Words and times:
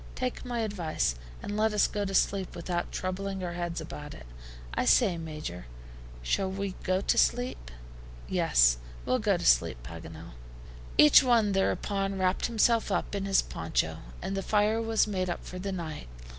Take 0.15 0.43
my 0.43 0.61
advice, 0.61 1.13
and 1.43 1.55
let 1.55 1.73
us 1.73 1.85
go 1.85 2.05
to 2.05 2.15
sleep 2.15 2.55
without 2.55 2.91
troubling 2.91 3.43
our 3.43 3.53
heads 3.53 3.79
about 3.79 4.15
it. 4.15 4.25
I 4.73 4.83
say, 4.83 5.15
Major, 5.15 5.67
shall 6.23 6.49
we 6.49 6.71
go 6.81 7.01
to 7.01 7.17
sleep?" 7.19 7.69
"Yes, 8.27 8.77
we'll 9.05 9.19
go 9.19 9.37
to 9.37 9.45
sleep, 9.45 9.83
Paganel." 9.83 10.31
Each 10.97 11.21
one, 11.21 11.51
thereupon, 11.51 12.17
wrapped 12.17 12.47
himself 12.47 12.91
up 12.91 13.13
in 13.13 13.25
his 13.25 13.43
poncho, 13.43 13.99
and 14.23 14.35
the 14.35 14.41
fire 14.41 14.81
was 14.81 15.05
made 15.05 15.29
up 15.29 15.45
for 15.45 15.59
the 15.59 15.71
night. 15.71 16.07